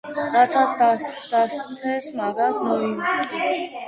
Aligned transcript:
რასაც 0.43 1.03
დასთეს 1.33 2.07
მაგას 2.21 2.57
მოიმკი 2.69 3.43